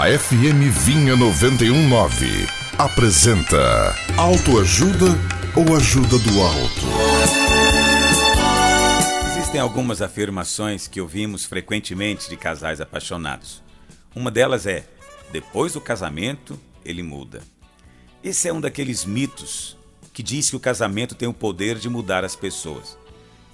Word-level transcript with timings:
A 0.00 0.18
FM 0.18 0.62
Vinha 0.72 1.14
919 1.14 2.46
apresenta 2.78 3.94
Autoajuda 4.16 5.08
ou 5.54 5.76
Ajuda 5.76 6.18
do 6.18 6.40
Alto. 6.40 6.86
Existem 9.26 9.60
algumas 9.60 10.00
afirmações 10.00 10.88
que 10.88 11.02
ouvimos 11.02 11.44
frequentemente 11.44 12.30
de 12.30 12.36
casais 12.38 12.80
apaixonados. 12.80 13.62
Uma 14.16 14.30
delas 14.30 14.66
é: 14.66 14.88
depois 15.30 15.74
do 15.74 15.82
casamento, 15.82 16.58
ele 16.82 17.02
muda. 17.02 17.42
Esse 18.24 18.48
é 18.48 18.52
um 18.54 18.60
daqueles 18.62 19.04
mitos 19.04 19.76
que 20.14 20.22
diz 20.22 20.48
que 20.48 20.56
o 20.56 20.60
casamento 20.60 21.14
tem 21.14 21.28
o 21.28 21.34
poder 21.34 21.76
de 21.76 21.90
mudar 21.90 22.24
as 22.24 22.34
pessoas. 22.34 22.96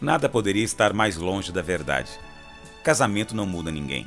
Nada 0.00 0.28
poderia 0.28 0.62
estar 0.62 0.92
mais 0.92 1.16
longe 1.16 1.50
da 1.50 1.60
verdade. 1.60 2.12
Casamento 2.84 3.34
não 3.34 3.46
muda 3.46 3.72
ninguém. 3.72 4.06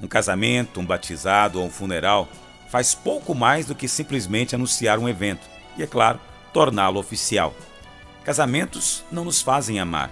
Um 0.00 0.06
casamento, 0.06 0.80
um 0.80 0.86
batizado 0.86 1.60
ou 1.60 1.66
um 1.66 1.70
funeral 1.70 2.28
faz 2.70 2.94
pouco 2.94 3.34
mais 3.34 3.66
do 3.66 3.74
que 3.74 3.88
simplesmente 3.88 4.54
anunciar 4.54 4.98
um 4.98 5.08
evento 5.08 5.48
e, 5.76 5.82
é 5.82 5.86
claro, 5.86 6.20
torná-lo 6.52 6.98
oficial. 6.98 7.54
Casamentos 8.24 9.04
não 9.10 9.24
nos 9.24 9.42
fazem 9.42 9.80
amar. 9.80 10.10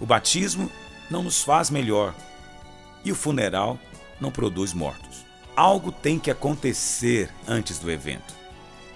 O 0.00 0.06
batismo 0.06 0.70
não 1.10 1.22
nos 1.22 1.42
faz 1.42 1.70
melhor. 1.70 2.14
E 3.04 3.12
o 3.12 3.14
funeral 3.14 3.78
não 4.20 4.30
produz 4.30 4.72
mortos. 4.72 5.24
Algo 5.54 5.92
tem 5.92 6.18
que 6.18 6.30
acontecer 6.30 7.30
antes 7.46 7.78
do 7.78 7.90
evento. 7.90 8.34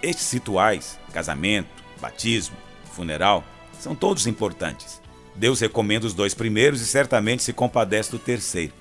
Estes 0.02 0.30
rituais, 0.32 0.98
casamento, 1.12 1.68
batismo, 2.00 2.56
funeral, 2.92 3.44
são 3.78 3.94
todos 3.94 4.26
importantes. 4.26 5.00
Deus 5.34 5.60
recomenda 5.60 6.06
os 6.06 6.14
dois 6.14 6.34
primeiros 6.34 6.80
e 6.80 6.86
certamente 6.86 7.42
se 7.42 7.52
compadece 7.52 8.10
do 8.10 8.18
terceiro. 8.18 8.72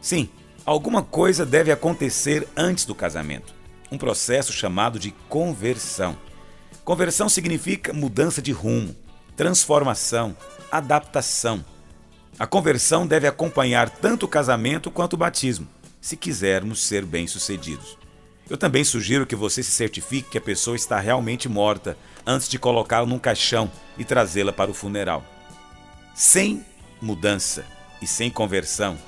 Sim, 0.00 0.28
alguma 0.64 1.02
coisa 1.02 1.44
deve 1.44 1.72
acontecer 1.72 2.46
antes 2.56 2.84
do 2.84 2.94
casamento. 2.94 3.54
Um 3.90 3.98
processo 3.98 4.52
chamado 4.52 4.98
de 4.98 5.10
conversão. 5.28 6.16
Conversão 6.84 7.28
significa 7.28 7.92
mudança 7.92 8.40
de 8.40 8.52
rumo, 8.52 8.94
transformação, 9.36 10.36
adaptação. 10.70 11.64
A 12.38 12.46
conversão 12.46 13.06
deve 13.06 13.26
acompanhar 13.26 13.90
tanto 13.90 14.26
o 14.26 14.28
casamento 14.28 14.90
quanto 14.90 15.14
o 15.14 15.16
batismo, 15.16 15.68
se 16.00 16.16
quisermos 16.16 16.82
ser 16.82 17.04
bem-sucedidos. 17.04 17.98
Eu 18.48 18.56
também 18.56 18.82
sugiro 18.82 19.26
que 19.26 19.36
você 19.36 19.62
se 19.62 19.70
certifique 19.70 20.30
que 20.30 20.38
a 20.38 20.40
pessoa 20.40 20.74
está 20.74 20.98
realmente 20.98 21.48
morta 21.48 21.96
antes 22.26 22.48
de 22.48 22.58
colocá-la 22.58 23.06
num 23.06 23.18
caixão 23.18 23.70
e 23.96 24.04
trazê-la 24.04 24.52
para 24.52 24.70
o 24.70 24.74
funeral. 24.74 25.24
Sem 26.14 26.64
mudança 27.00 27.64
e 28.02 28.06
sem 28.06 28.30
conversão, 28.30 28.98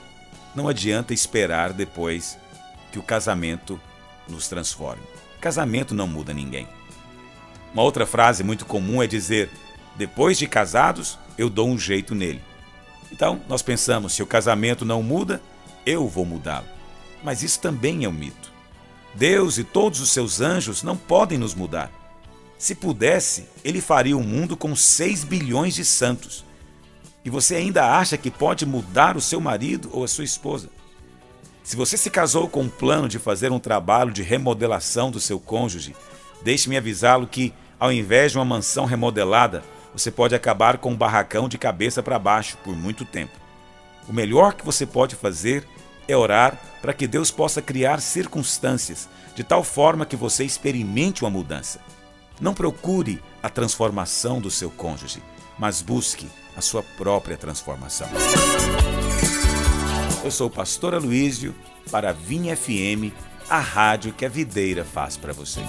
não 0.55 0.69
adianta 0.69 1.15
esperar 1.15 1.73
depois 1.73 2.39
que 2.91 2.99
o 2.99 3.03
casamento 3.03 3.81
nos 4.29 4.49
transforme. 4.49 5.03
Casamento 5.41 5.95
não 5.95 6.07
muda 6.07 6.33
ninguém. 6.33 6.69
Uma 7.73 7.83
outra 7.83 8.07
frase 8.07 8.45
muito 8.45 8.65
comum 8.67 9.03
é 9.03 9.07
dizer: 9.07 9.51
depois 9.97 10.39
de 10.39 10.47
casados, 10.47 11.19
eu 11.39 11.49
dou 11.49 11.69
um 11.69 11.79
jeito 11.79 12.15
nele. 12.15 12.43
Então, 13.11 13.41
nós 13.49 13.63
pensamos: 13.63 14.13
se 14.13 14.23
o 14.23 14.27
casamento 14.27 14.85
não 14.85 15.03
muda, 15.03 15.43
eu 15.85 16.07
vou 16.09 16.25
mudá-lo. 16.25 16.67
Mas 17.23 17.43
isso 17.43 17.61
também 17.61 18.05
é 18.05 18.09
um 18.09 18.13
mito. 18.13 18.53
Deus 19.15 19.59
e 19.59 19.65
todos 19.65 20.01
os 20.01 20.11
seus 20.11 20.41
anjos 20.41 20.83
não 20.83 20.97
podem 20.97 21.39
nos 21.39 21.55
mudar. 21.55 21.91
Se 22.59 22.75
pudesse, 22.75 23.49
ele 23.65 23.81
faria 23.81 24.17
o 24.17 24.23
mundo 24.23 24.57
com 24.57 24.75
6 24.75 25.25
bilhões 25.25 25.75
de 25.75 25.85
santos 25.85 26.45
e 27.25 27.31
você 27.31 27.55
ainda 27.57 27.97
acha 27.97 28.17
que 28.17 28.31
pode 28.31 28.67
mudar 28.67 29.17
o 29.17 29.21
seu 29.21 29.41
marido 29.41 29.91
ou 29.93 30.05
a 30.05 30.09
sua 30.09 30.25
esposa. 30.25 30.69
Se 31.63 31.77
você 31.77 31.97
se 31.97 32.11
casou 32.11 32.49
com 32.49 32.63
um 32.63 32.69
plano 32.69 33.09
de 33.09 33.19
fazer 33.19 33.53
um 33.53 33.59
trabalho 33.59 34.11
de 34.11 34.23
remodelação 34.23 35.11
do 35.11 35.21
seu 35.21 35.39
cônjuge, 35.39 35.95
deixe-me 36.43 36.77
avisá-lo 36.77 37.27
que, 37.27 37.55
ao 37.79 37.93
invés 37.93 38.33
de 38.33 38.39
uma 38.39 38.45
mansão 38.45 38.85
remodelada, 38.85 39.63
você 39.95 40.11
pode 40.11 40.35
acabar 40.35 40.79
com 40.79 40.91
um 40.91 40.97
barracão 40.97 41.49
de 41.49 41.59
cabeça 41.59 42.03
para 42.03 42.19
baixo 42.19 42.57
por 42.65 42.75
muito 42.75 43.05
tempo. 43.05 43.39
O 44.09 44.13
melhor 44.13 44.55
que 44.55 44.65
você 44.65 44.85
pode 44.85 45.15
fazer 45.15 45.65
é 46.09 46.17
orar 46.17 46.59
para 46.81 46.93
que 46.93 47.07
Deus 47.07 47.31
possa 47.31 47.63
criar 47.63 48.01
circunstâncias 48.01 49.09
de 49.37 49.45
tal 49.45 49.63
forma 49.63 50.05
que 50.05 50.17
você 50.17 50.45
experimente 50.45 51.23
uma 51.23 51.31
mudança. 51.31 51.81
Não 52.41 52.53
procure 52.53 53.23
a 53.41 53.49
transformação 53.49 54.41
do 54.41 54.51
seu 54.51 54.71
cônjuge, 54.71 55.23
mas 55.57 55.81
busque 55.81 56.29
a 56.57 56.61
sua 56.61 56.83
própria 56.83 57.37
transformação. 57.37 58.09
Eu 60.25 60.31
sou 60.31 60.47
o 60.47 60.51
pastor 60.51 60.95
Aloísio 60.95 61.55
para 61.91 62.11
a 62.11 62.13
Vinha 62.13 62.57
FM, 62.57 63.13
a 63.49 63.59
rádio 63.59 64.13
que 64.13 64.25
a 64.25 64.29
videira 64.29 64.85
faz 64.85 65.17
para 65.17 65.33
você. 65.33 65.61